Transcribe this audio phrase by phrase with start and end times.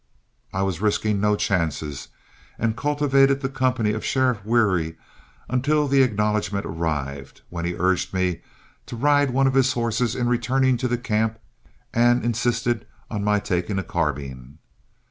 [0.51, 2.07] I was risking no chances,
[2.57, 4.97] and cultivated the company of Sheriff Wherry
[5.47, 8.41] until the acknowledgment arrived, when he urged me
[8.87, 11.37] to ride one of his horses in returning to camp,
[11.93, 14.57] and insisted on my taking a carbine.